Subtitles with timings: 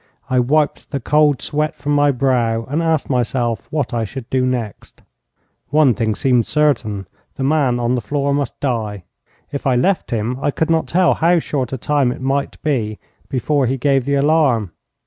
[0.31, 4.47] I wiped the cold sweat from my brow, and asked myself what I should do
[4.47, 5.03] next.
[5.69, 7.07] One thing seemed certain.
[7.35, 9.03] The man on the floor must die.
[9.51, 12.97] If I left him I could not tell how short a time it might be
[13.29, 14.71] before he gave the alarm.